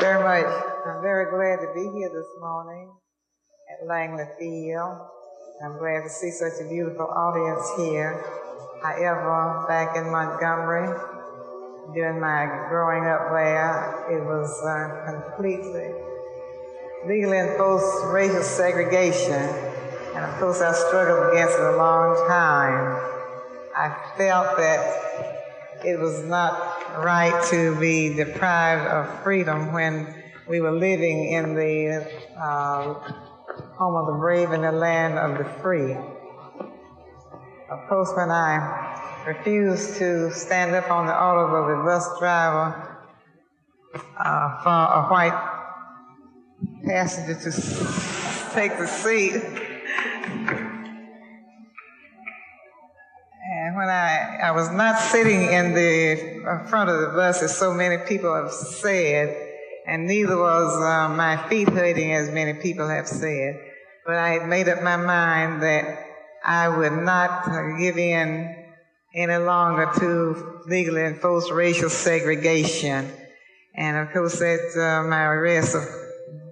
[0.00, 0.46] very much.
[0.86, 2.92] I'm very glad to be here this morning
[3.72, 4.98] at Langley Field.
[5.64, 8.22] I'm glad to see such a beautiful audience here.
[8.82, 10.86] However, back in Montgomery,
[11.94, 15.94] during my growing up there, it was uh, completely
[17.06, 19.48] legally enforced racial segregation.
[20.14, 23.00] And of course, I struggled against it a long time.
[23.74, 25.35] I felt that
[25.86, 26.52] it was not
[26.98, 30.12] right to be deprived of freedom when
[30.48, 32.04] we were living in the
[32.36, 32.94] uh,
[33.78, 35.94] home of the brave and the land of the free.
[37.70, 42.98] Of course, when I refused to stand up on the auto of the bus driver
[44.18, 45.38] uh, for a white
[46.84, 47.50] passenger to
[48.54, 49.65] take the seat,
[54.46, 58.52] I, was not sitting in the front of the bus, as so many people have
[58.52, 59.36] said,
[59.88, 63.60] and neither was uh, my feet hurting, as many people have said.
[64.04, 65.98] But I had made up my mind that
[66.44, 68.54] I would not uh, give in
[69.16, 73.10] any longer to legally enforced racial segregation.
[73.74, 75.74] And of course, that uh, my arrest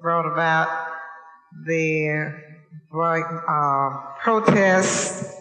[0.01, 0.89] brought about
[1.65, 2.35] the
[2.93, 5.33] uh, protest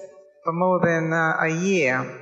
[0.43, 2.19] for more than uh, a year.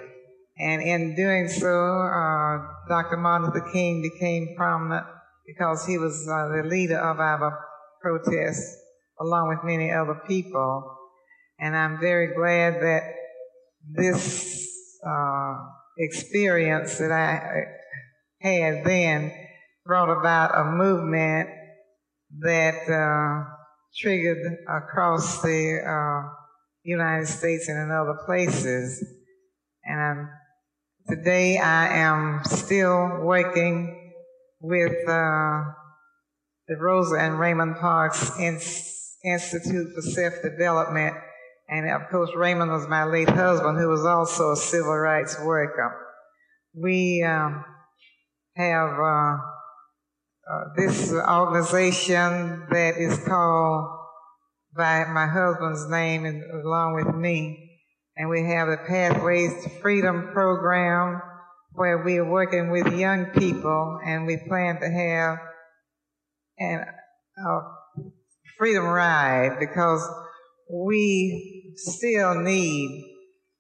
[0.61, 3.17] And in doing so, uh, Dr.
[3.17, 5.07] Martin Luther King became prominent
[5.47, 7.65] because he was uh, the leader of our
[7.99, 8.61] protest
[9.19, 10.97] along with many other people.
[11.59, 13.03] And I'm very glad that
[13.89, 14.67] this
[15.05, 15.55] uh,
[15.97, 19.31] experience that I uh, had then
[19.85, 21.49] brought about a movement
[22.39, 23.49] that uh,
[23.97, 26.29] triggered across the uh,
[26.83, 29.03] United States and in other places.
[29.83, 30.29] And I'm,
[31.07, 34.13] today I am still working
[34.59, 35.63] with uh,
[36.67, 41.15] the Rosa and Raymond Parks Institute for Self-Development.
[41.69, 45.97] And of course, Raymond was my late husband, who was also a civil rights worker.
[46.73, 47.63] We um,
[48.55, 49.37] have uh,
[50.51, 53.97] uh, this organization that is called
[54.75, 57.70] by my husband's name and along with me.
[58.17, 61.21] And we have the Pathways to Freedom program
[61.73, 65.37] where we are working with young people and we plan to have
[66.59, 66.85] an,
[67.37, 67.59] a
[68.57, 70.07] freedom ride because
[70.69, 73.07] we still need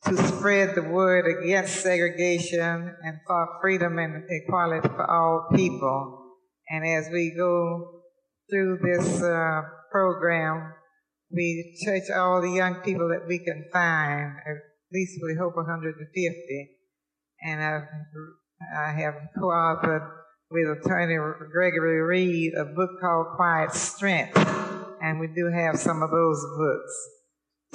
[0.03, 6.35] to spread the word against segregation and for freedom and equality for all people.
[6.69, 8.01] And as we go
[8.49, 9.61] through this uh,
[9.91, 10.73] program,
[11.33, 14.57] we touch all the young people that we can find, at
[14.91, 16.77] least we hope 150
[17.41, 17.87] and I've,
[18.77, 20.09] I have co-authored
[20.51, 21.15] with attorney
[21.51, 24.37] Gregory Reed a book called Quiet Strength,
[25.01, 27.09] and we do have some of those books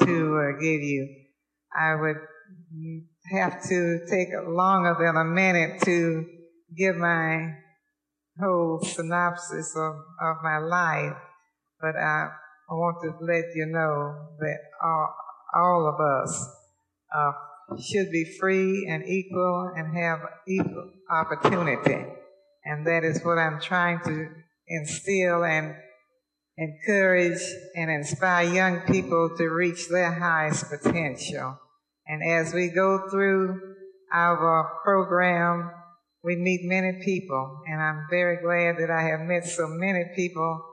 [0.01, 1.09] to uh, give you.
[1.77, 2.17] I would
[3.33, 6.25] have to take longer than a minute to
[6.77, 7.55] give my
[8.41, 11.17] whole synopsis of, of my life,
[11.81, 12.29] but I,
[12.69, 15.15] I want to let you know that all,
[15.55, 16.49] all of us
[17.15, 17.37] are
[17.81, 22.07] should be free and equal and have equal opportunity.
[22.65, 24.29] And that is what I'm trying to
[24.69, 25.75] instill and
[26.57, 27.41] encourage
[27.75, 31.59] and inspire young people to reach their highest potential.
[32.07, 33.61] And as we go through
[34.13, 35.71] our program,
[36.23, 40.65] we meet many people, and I'm very glad that I have met so many people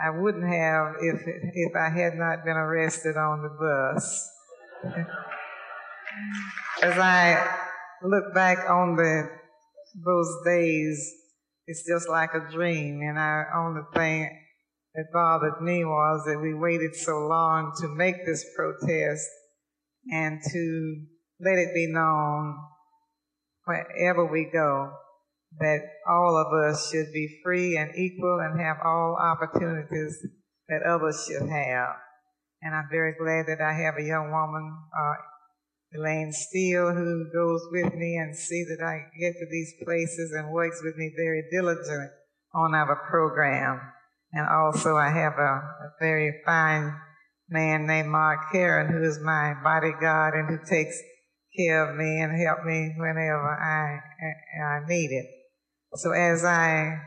[0.00, 1.20] I wouldn't have if,
[1.54, 4.30] if I had not been arrested on the bus.
[6.82, 7.56] As I
[8.02, 9.28] look back on the
[10.04, 11.12] those days,
[11.66, 13.00] it's just like a dream.
[13.02, 14.28] And I only thing
[14.94, 19.28] that bothered me was that we waited so long to make this protest
[20.10, 20.96] and to
[21.40, 22.56] let it be known
[23.64, 24.92] wherever we go
[25.60, 30.26] that all of us should be free and equal and have all opportunities
[30.68, 31.96] that others should have.
[32.62, 35.14] And I'm very glad that I have a young woman uh,
[35.94, 40.52] Elaine Steele, who goes with me and sees that I get to these places and
[40.52, 42.06] works with me very diligently
[42.54, 43.80] on our program.
[44.32, 46.94] And also I have a, a very fine
[47.50, 50.98] man named Mark Karen, who is my bodyguard and who takes
[51.54, 54.00] care of me and help me whenever I,
[54.64, 55.41] I need it.
[55.94, 56.98] So as I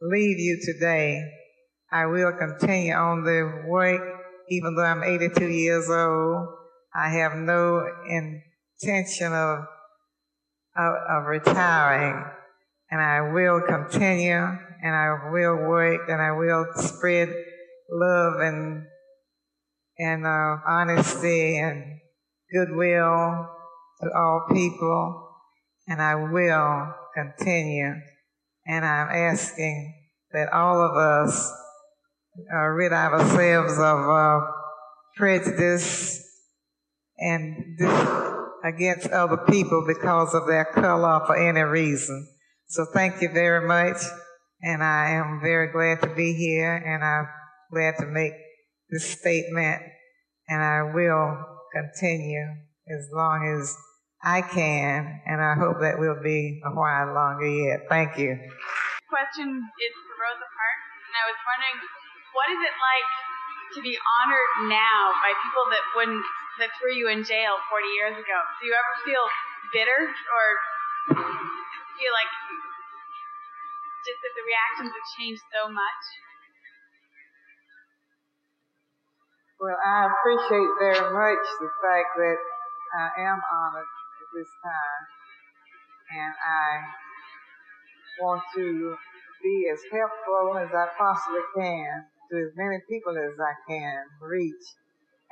[0.00, 1.22] leave you today,
[1.92, 4.00] I will continue on the work,
[4.48, 6.48] even though I'm 82 years old.
[6.94, 9.60] I have no intention of,
[10.76, 12.24] of, of retiring,
[12.90, 17.28] and I will continue and I will work and I will spread
[17.88, 18.86] love and
[19.98, 22.00] and uh, honesty and
[22.52, 23.48] goodwill
[24.00, 25.28] to all people,
[25.86, 27.94] and I will continue.
[28.66, 29.94] And I'm asking
[30.32, 31.52] that all of us
[32.52, 34.40] uh, rid ourselves of uh,
[35.16, 36.22] prejudice
[37.18, 37.78] and
[38.64, 42.28] against other people because of their color for any reason.
[42.68, 43.98] So thank you very much,
[44.62, 47.28] and I am very glad to be here, and I'm
[47.70, 48.32] glad to make
[48.90, 49.82] this statement,
[50.48, 51.36] and I will
[51.74, 52.46] continue
[52.88, 53.76] as long as
[54.22, 57.90] I can, and I hope that will be a while longer yet.
[57.90, 58.38] Thank you.
[59.10, 61.76] Question is for Rosa Parks, and I was wondering,
[62.30, 63.10] what is it like
[63.74, 66.22] to be honored now by people that wouldn't
[66.62, 68.38] that threw you in jail 40 years ago?
[68.62, 69.26] Do you ever feel
[69.74, 70.46] bitter or
[71.98, 72.32] feel like
[74.06, 76.02] just that the reactions have changed so much?
[79.58, 82.38] Well, I appreciate very much the fact that
[82.94, 83.90] I am honored
[84.34, 85.02] this time.
[86.12, 86.68] And I
[88.20, 88.96] want to
[89.42, 94.64] be as helpful as I possibly can to as many people as I can reach.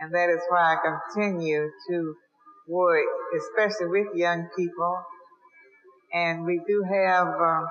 [0.00, 2.14] And that is why I continue to
[2.67, 3.05] work,
[3.37, 5.02] especially with young people.
[6.12, 7.69] And we do have um,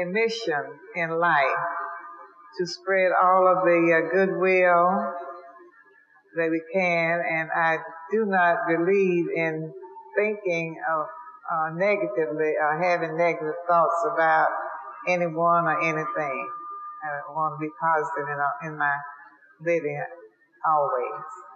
[0.00, 0.64] a mission
[0.94, 1.64] in life
[2.58, 5.14] to spread all of the uh, goodwill
[6.36, 7.22] that we can.
[7.28, 7.78] And I
[8.14, 9.74] do not believe in
[10.14, 11.06] thinking of
[11.50, 14.48] uh, negatively or having negative thoughts about
[15.08, 16.48] anyone or anything.
[17.04, 18.96] I want to be positive in, in my
[19.60, 20.02] living
[20.64, 21.53] always.